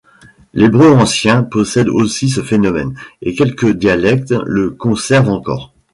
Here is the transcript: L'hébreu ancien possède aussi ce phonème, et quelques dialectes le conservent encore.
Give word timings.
L'hébreu 0.55 0.89
ancien 0.93 1.43
possède 1.43 1.87
aussi 1.87 2.27
ce 2.29 2.41
phonème, 2.41 2.95
et 3.21 3.35
quelques 3.35 3.69
dialectes 3.73 4.33
le 4.47 4.71
conservent 4.71 5.29
encore. 5.29 5.75